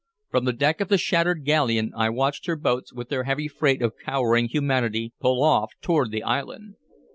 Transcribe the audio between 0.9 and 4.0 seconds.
shattered galleon I watched her boats, with their heavy freight of